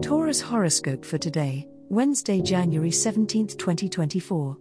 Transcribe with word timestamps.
Taurus 0.00 0.40
horoscope 0.40 1.04
for 1.04 1.18
today, 1.18 1.66
Wednesday, 1.88 2.40
January 2.40 2.92
17, 2.92 3.48
2024. 3.48 4.56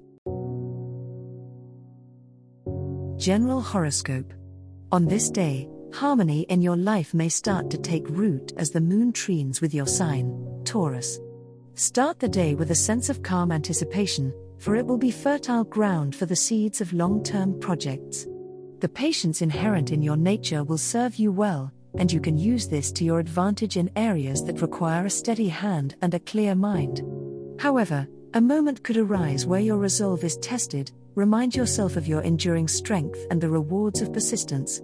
General 3.18 3.62
horoscope. 3.62 4.34
On 4.91 5.05
this 5.05 5.30
day, 5.30 5.70
harmony 5.94 6.41
in 6.50 6.63
your 6.63 6.76
life 6.76 7.13
may 7.13 7.30
start 7.30 7.70
to 7.70 7.77
take 7.77 8.10
root 8.10 8.52
as 8.58 8.72
the 8.72 8.82
moon 8.82 9.13
trines 9.13 9.62
with 9.62 9.76
your 9.76 9.86
sign, 9.86 10.34
Taurus. 10.66 11.20
Start 11.76 12.20
the 12.20 12.27
day 12.27 12.55
with 12.55 12.72
a 12.72 12.76
sense 12.76 13.08
of 13.08 13.22
calm 13.22 13.52
anticipation, 13.52 14.34
for 14.58 14.76
it 14.76 14.88
will 14.88 14.98
be 14.98 15.12
fertile 15.12 15.63
ground 15.63 16.16
for 16.16 16.26
the 16.26 16.35
seeds 16.35 16.82
of 16.82 16.94
long 16.94 17.24
term 17.24 17.60
projects. 17.60 18.26
The 18.80 18.90
patience 18.90 19.44
inherent 19.44 19.91
in 19.91 20.02
your 20.02 20.18
nature 20.18 20.63
will 20.63 20.80
serve 20.80 21.18
you 21.18 21.32
well, 21.32 21.72
and 21.97 22.11
you 22.11 22.19
can 22.19 22.37
use 22.37 22.67
this 22.67 22.91
to 22.93 23.03
your 23.03 23.19
advantage 23.19 23.77
in 23.77 23.91
areas 23.95 24.43
that 24.45 24.61
require 24.61 25.05
a 25.05 25.09
steady 25.09 25.49
hand 25.49 25.95
and 26.01 26.13
a 26.13 26.20
clear 26.20 26.55
mind. 26.55 27.01
However, 27.59 28.07
a 28.34 28.41
moment 28.41 28.84
could 28.84 28.98
arise 28.98 29.45
where 29.45 29.59
your 29.59 29.77
resolve 29.77 30.23
is 30.23 30.37
tested, 30.37 30.91
remind 31.15 31.55
yourself 31.55 31.95
of 31.95 32.07
your 32.07 32.21
enduring 32.21 32.67
strength 32.67 33.26
and 33.31 33.41
the 33.41 33.49
rewards 33.49 34.01
of 34.01 34.13
persistence. 34.13 34.81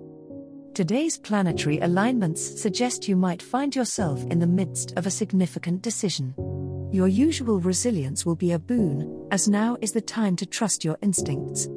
Today's 0.73 1.19
planetary 1.19 1.77
alignments 1.79 2.41
suggest 2.59 3.07
you 3.07 3.15
might 3.15 3.41
find 3.41 3.75
yourself 3.75 4.23
in 4.31 4.39
the 4.39 4.47
midst 4.47 4.93
of 4.97 5.05
a 5.05 5.11
significant 5.11 5.83
decision. 5.83 6.33
Your 6.91 7.07
usual 7.07 7.59
resilience 7.59 8.25
will 8.25 8.35
be 8.35 8.53
a 8.53 8.59
boon, 8.59 9.27
as 9.31 9.47
now 9.47 9.77
is 9.81 9.91
the 9.91 10.01
time 10.01 10.35
to 10.37 10.45
trust 10.45 10.83
your 10.83 10.97
instincts. 11.01 11.67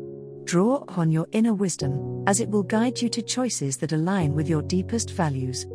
Draw 0.46 0.84
on 0.90 1.10
your 1.10 1.26
inner 1.32 1.54
wisdom, 1.54 2.22
as 2.28 2.38
it 2.38 2.48
will 2.48 2.62
guide 2.62 3.02
you 3.02 3.08
to 3.08 3.20
choices 3.20 3.76
that 3.78 3.90
align 3.90 4.32
with 4.32 4.48
your 4.48 4.62
deepest 4.62 5.10
values. 5.10 5.66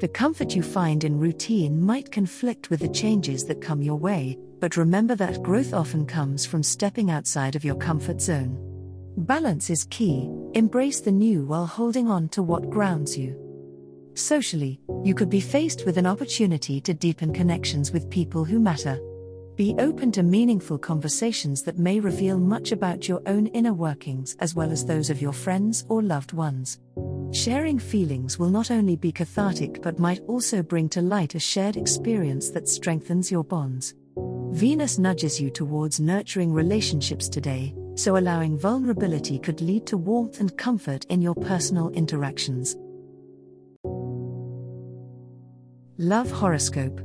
The 0.00 0.10
comfort 0.12 0.52
you 0.52 0.64
find 0.64 1.04
in 1.04 1.16
routine 1.16 1.80
might 1.80 2.10
conflict 2.10 2.68
with 2.68 2.80
the 2.80 2.88
changes 2.88 3.44
that 3.44 3.60
come 3.60 3.82
your 3.82 3.94
way, 3.94 4.36
but 4.58 4.76
remember 4.76 5.14
that 5.14 5.44
growth 5.44 5.72
often 5.72 6.06
comes 6.06 6.44
from 6.44 6.64
stepping 6.64 7.08
outside 7.08 7.54
of 7.54 7.64
your 7.64 7.76
comfort 7.76 8.20
zone. 8.20 8.58
Balance 9.16 9.70
is 9.70 9.84
key, 9.84 10.28
embrace 10.54 10.98
the 10.98 11.12
new 11.12 11.44
while 11.44 11.66
holding 11.66 12.08
on 12.08 12.28
to 12.30 12.42
what 12.42 12.68
grounds 12.68 13.16
you. 13.16 13.40
Socially, 14.14 14.80
you 15.04 15.14
could 15.14 15.30
be 15.30 15.40
faced 15.40 15.86
with 15.86 15.98
an 15.98 16.06
opportunity 16.06 16.80
to 16.80 16.92
deepen 16.92 17.32
connections 17.32 17.92
with 17.92 18.10
people 18.10 18.44
who 18.44 18.58
matter. 18.58 18.98
Be 19.56 19.74
open 19.78 20.12
to 20.12 20.22
meaningful 20.22 20.76
conversations 20.76 21.62
that 21.62 21.78
may 21.78 21.98
reveal 21.98 22.38
much 22.38 22.72
about 22.72 23.08
your 23.08 23.22
own 23.24 23.46
inner 23.46 23.72
workings 23.72 24.36
as 24.40 24.54
well 24.54 24.70
as 24.70 24.84
those 24.84 25.08
of 25.08 25.22
your 25.22 25.32
friends 25.32 25.86
or 25.88 26.02
loved 26.02 26.34
ones. 26.34 26.78
Sharing 27.32 27.78
feelings 27.78 28.38
will 28.38 28.50
not 28.50 28.70
only 28.70 28.96
be 28.96 29.10
cathartic 29.10 29.80
but 29.80 29.98
might 29.98 30.20
also 30.26 30.62
bring 30.62 30.90
to 30.90 31.00
light 31.00 31.34
a 31.34 31.38
shared 31.38 31.78
experience 31.78 32.50
that 32.50 32.68
strengthens 32.68 33.30
your 33.30 33.44
bonds. 33.44 33.94
Venus 34.50 34.98
nudges 34.98 35.40
you 35.40 35.48
towards 35.48 36.00
nurturing 36.00 36.52
relationships 36.52 37.26
today, 37.26 37.74
so 37.94 38.18
allowing 38.18 38.58
vulnerability 38.58 39.38
could 39.38 39.62
lead 39.62 39.86
to 39.86 39.96
warmth 39.96 40.38
and 40.38 40.54
comfort 40.58 41.06
in 41.06 41.22
your 41.22 41.34
personal 41.34 41.88
interactions. 41.92 42.76
Love 45.96 46.30
Horoscope 46.30 47.00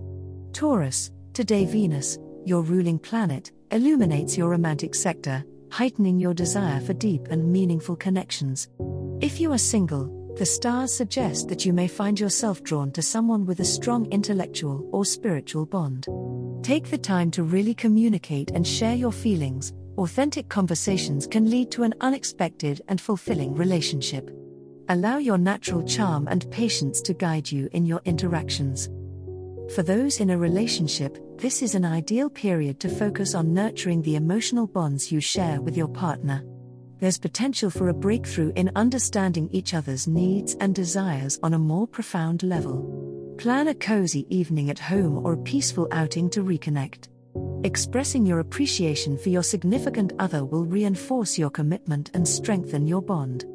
Taurus, 0.51 1.11
today 1.31 1.63
Venus, 1.63 2.19
your 2.45 2.61
ruling 2.61 2.99
planet, 2.99 3.51
illuminates 3.71 4.37
your 4.37 4.49
romantic 4.49 4.95
sector, 4.95 5.43
heightening 5.71 6.19
your 6.19 6.33
desire 6.33 6.79
for 6.81 6.93
deep 6.93 7.27
and 7.29 7.51
meaningful 7.51 7.95
connections. 7.95 8.67
If 9.21 9.39
you 9.39 9.51
are 9.53 9.57
single, 9.57 10.33
the 10.37 10.45
stars 10.45 10.93
suggest 10.93 11.49
that 11.49 11.65
you 11.65 11.73
may 11.73 11.87
find 11.87 12.19
yourself 12.19 12.63
drawn 12.63 12.91
to 12.91 13.01
someone 13.01 13.45
with 13.45 13.59
a 13.59 13.65
strong 13.65 14.05
intellectual 14.11 14.87
or 14.91 15.05
spiritual 15.05 15.65
bond. 15.65 16.07
Take 16.63 16.89
the 16.89 16.97
time 16.97 17.31
to 17.31 17.43
really 17.43 17.73
communicate 17.73 18.51
and 18.51 18.65
share 18.65 18.95
your 18.95 19.11
feelings. 19.11 19.73
Authentic 19.97 20.49
conversations 20.49 21.27
can 21.27 21.49
lead 21.49 21.69
to 21.71 21.83
an 21.83 21.93
unexpected 22.01 22.81
and 22.87 22.99
fulfilling 22.99 23.53
relationship. 23.55 24.29
Allow 24.89 25.17
your 25.17 25.37
natural 25.37 25.83
charm 25.83 26.27
and 26.27 26.49
patience 26.51 27.01
to 27.01 27.13
guide 27.13 27.51
you 27.51 27.69
in 27.71 27.85
your 27.85 28.01
interactions. 28.05 28.89
For 29.75 29.83
those 29.83 30.19
in 30.19 30.31
a 30.31 30.37
relationship, 30.37 31.17
this 31.37 31.61
is 31.61 31.75
an 31.75 31.85
ideal 31.85 32.29
period 32.29 32.77
to 32.81 32.89
focus 32.89 33.33
on 33.33 33.53
nurturing 33.53 34.01
the 34.01 34.17
emotional 34.17 34.67
bonds 34.67 35.13
you 35.13 35.21
share 35.21 35.61
with 35.61 35.77
your 35.77 35.87
partner. 35.87 36.43
There's 36.99 37.17
potential 37.17 37.69
for 37.69 37.87
a 37.87 37.93
breakthrough 37.93 38.51
in 38.57 38.69
understanding 38.75 39.47
each 39.53 39.73
other's 39.73 40.09
needs 40.09 40.55
and 40.59 40.75
desires 40.75 41.39
on 41.41 41.53
a 41.53 41.59
more 41.59 41.87
profound 41.87 42.43
level. 42.43 43.35
Plan 43.37 43.69
a 43.69 43.73
cozy 43.73 44.27
evening 44.29 44.69
at 44.69 44.77
home 44.77 45.25
or 45.25 45.33
a 45.33 45.43
peaceful 45.43 45.87
outing 45.93 46.29
to 46.31 46.43
reconnect. 46.43 47.07
Expressing 47.63 48.25
your 48.25 48.39
appreciation 48.39 49.17
for 49.17 49.29
your 49.29 49.41
significant 49.41 50.11
other 50.19 50.43
will 50.43 50.65
reinforce 50.65 51.37
your 51.37 51.49
commitment 51.49 52.11
and 52.13 52.27
strengthen 52.27 52.85
your 52.85 53.01
bond. 53.01 53.45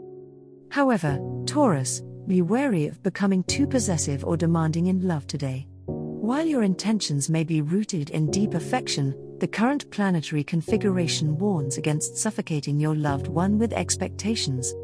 However, 0.70 1.20
Taurus, 1.44 2.00
be 2.26 2.40
wary 2.40 2.86
of 2.86 3.02
becoming 3.02 3.44
too 3.44 3.66
possessive 3.66 4.24
or 4.24 4.38
demanding 4.38 4.86
in 4.86 5.06
love 5.06 5.26
today. 5.26 5.68
While 6.26 6.46
your 6.46 6.64
intentions 6.64 7.30
may 7.30 7.44
be 7.44 7.60
rooted 7.62 8.10
in 8.10 8.32
deep 8.32 8.54
affection, 8.54 9.14
the 9.38 9.46
current 9.46 9.88
planetary 9.92 10.42
configuration 10.42 11.38
warns 11.38 11.78
against 11.78 12.16
suffocating 12.16 12.80
your 12.80 12.96
loved 12.96 13.28
one 13.28 13.60
with 13.60 13.72
expectations. 13.72 14.74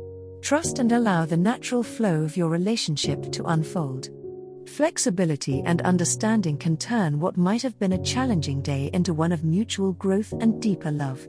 Trust 0.40 0.78
and 0.78 0.92
allow 0.92 1.24
the 1.24 1.36
natural 1.36 1.82
flow 1.82 2.22
of 2.22 2.36
your 2.36 2.48
relationship 2.48 3.32
to 3.32 3.44
unfold. 3.46 4.08
Flexibility 4.68 5.64
and 5.66 5.82
understanding 5.82 6.56
can 6.56 6.76
turn 6.76 7.18
what 7.18 7.36
might 7.36 7.62
have 7.62 7.76
been 7.80 7.94
a 7.94 8.04
challenging 8.04 8.62
day 8.62 8.88
into 8.92 9.12
one 9.12 9.32
of 9.32 9.42
mutual 9.42 9.94
growth 9.94 10.32
and 10.34 10.62
deeper 10.62 10.92
love. 10.92 11.26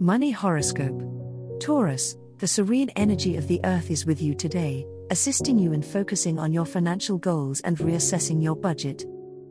Money 0.00 0.32
Horoscope 0.32 1.04
Taurus, 1.60 2.16
the 2.38 2.48
serene 2.48 2.90
energy 2.96 3.36
of 3.36 3.46
the 3.46 3.60
earth 3.62 3.92
is 3.92 4.06
with 4.06 4.20
you 4.20 4.34
today, 4.34 4.84
assisting 5.10 5.58
you 5.58 5.72
in 5.72 5.82
focusing 5.82 6.38
on 6.38 6.52
your 6.52 6.64
financial 6.64 7.18
goals 7.18 7.60
and 7.60 7.76
reassessing 7.78 8.42
your 8.42 8.54
budget. 8.54 9.04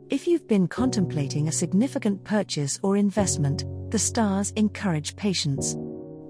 If 0.08 0.26
you've 0.26 0.48
been 0.48 0.66
contemplating 0.66 1.48
a 1.48 1.52
significant 1.52 2.24
purchase 2.24 2.80
or 2.82 2.96
investment, 2.96 3.64
the 3.90 3.98
stars 3.98 4.52
encourage 4.56 5.14
patience. 5.16 5.76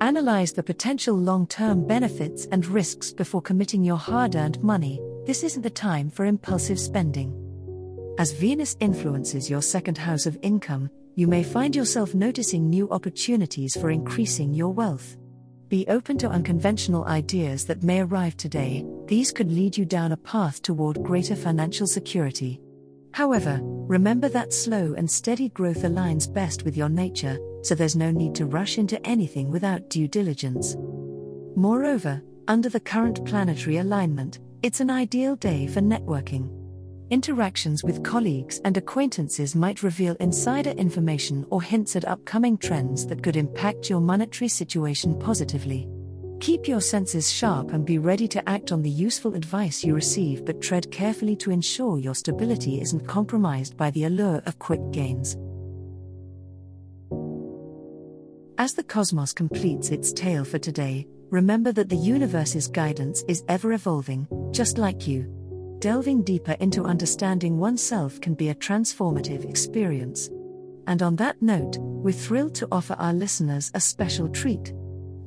Analyze 0.01 0.53
the 0.53 0.63
potential 0.63 1.17
long 1.17 1.47
term 1.47 1.87
benefits 1.87 2.47
and 2.53 2.67
risks 2.67 3.13
before 3.13 3.41
committing 3.41 3.85
your 3.85 3.99
hard 3.99 4.35
earned 4.35 4.63
money. 4.63 5.01
This 5.27 5.45
isn't 5.45 5.63
the 5.63 5.71
time 5.71 6.11
for 6.11 6.25
impulsive 6.25 6.81
spending. 6.81 7.37
As 8.19 8.33
Venus 8.33 8.77
influences 8.81 9.49
your 9.49 9.63
second 9.63 9.97
house 9.97 10.27
of 10.27 10.39
income, 10.43 10.91
you 11.15 11.27
may 11.27 11.43
find 11.43 11.77
yourself 11.77 12.15
noticing 12.15 12.69
new 12.69 12.91
opportunities 12.91 13.77
for 13.81 13.91
increasing 13.91 14.53
your 14.53 14.73
wealth. 14.73 15.17
Be 15.69 15.87
open 15.89 16.19
to 16.19 16.29
unconventional 16.29 17.05
ideas 17.05 17.65
that 17.67 17.83
may 17.85 18.01
arrive 18.01 18.37
today, 18.37 18.85
these 19.11 19.33
could 19.33 19.51
lead 19.51 19.77
you 19.77 19.85
down 19.85 20.13
a 20.13 20.17
path 20.17 20.63
toward 20.63 21.03
greater 21.03 21.35
financial 21.35 21.85
security. 21.85 22.61
However, 23.13 23.59
remember 23.61 24.29
that 24.29 24.53
slow 24.53 24.95
and 24.97 25.11
steady 25.11 25.49
growth 25.49 25.83
aligns 25.83 26.33
best 26.33 26.63
with 26.63 26.77
your 26.77 26.89
nature, 26.89 27.37
so 27.63 27.75
there's 27.75 27.97
no 27.97 28.13
need 28.13 28.37
to 28.37 28.47
rush 28.47 28.79
into 28.79 29.05
anything 29.05 29.51
without 29.51 29.91
due 29.91 30.07
diligence. 30.07 30.77
Moreover, 31.57 32.23
under 32.47 32.69
the 32.69 32.79
current 32.79 33.25
planetary 33.27 33.79
alignment, 33.79 34.39
it's 34.63 34.79
an 34.79 34.91
ideal 34.91 35.35
day 35.35 35.67
for 35.67 35.81
networking. 35.81 36.49
Interactions 37.11 37.83
with 37.83 38.05
colleagues 38.05 38.61
and 38.65 38.77
acquaintances 38.77 39.57
might 39.57 39.83
reveal 39.83 40.15
insider 40.21 40.71
information 40.71 41.45
or 41.51 41.61
hints 41.61 41.97
at 41.97 42.05
upcoming 42.05 42.57
trends 42.57 43.09
that 43.09 43.25
could 43.25 43.35
impact 43.35 43.91
your 43.91 44.01
monetary 44.01 44.47
situation 44.47 45.19
positively. 45.19 45.89
Keep 46.41 46.67
your 46.67 46.81
senses 46.81 47.31
sharp 47.31 47.73
and 47.73 47.85
be 47.85 47.99
ready 47.99 48.27
to 48.29 48.49
act 48.49 48.73
on 48.73 48.83
the 48.83 48.91
useful 48.91 49.35
advice 49.35 49.85
you 49.85 49.95
receive, 49.95 50.45
but 50.45 50.61
tread 50.61 50.91
carefully 50.91 51.37
to 51.37 51.51
ensure 51.51 51.99
your 51.99 52.15
stability 52.15 52.81
isn't 52.81 53.07
compromised 53.07 53.77
by 53.77 53.91
the 53.91 54.05
allure 54.05 54.43
of 54.47 54.59
quick 54.59 54.81
gains. 54.91 55.37
As 58.59 58.75
the 58.75 58.85
cosmos 58.85 59.33
completes 59.33 59.91
its 59.91 60.13
tale 60.13 60.45
for 60.45 60.59
today, 60.59 61.07
Remember 61.31 61.71
that 61.71 61.89
the 61.89 61.97
universe's 61.97 62.67
guidance 62.67 63.23
is 63.29 63.45
ever 63.47 63.73
evolving, 63.73 64.27
just 64.51 64.79
like 64.79 65.07
you. 65.07 65.33
Delving 65.79 66.25
deeper 66.25 66.57
into 66.59 66.85
understanding 66.85 67.57
oneself 67.57 68.21
can 68.21 68.35
be 68.35 68.49
a 68.49 68.55
transformative 68.57 69.49
experience. 69.49 70.29
And 70.89 71.03
on 71.03 71.15
that 71.17 71.41
note, 71.41 71.77
we're 71.79 72.11
thrilled 72.11 72.57
to 72.57 72.69
offer 72.73 72.95
our 72.95 73.13
listeners 73.13 73.71
a 73.75 73.81
special 73.81 74.29
treat. 74.29 74.73